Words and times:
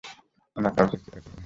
আমরাও 0.57 0.73
কাউকে 0.77 0.97
কেয়ার 0.97 1.19
করি 1.19 1.27
না। 1.27 1.39